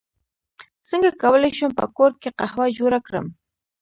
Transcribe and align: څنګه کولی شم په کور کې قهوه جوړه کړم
څنګه 0.89 1.09
کولی 1.23 1.51
شم 1.57 1.71
په 1.79 1.85
کور 1.97 2.11
کې 2.21 2.29
قهوه 2.39 2.65
جوړه 2.77 2.99
کړم 3.07 3.25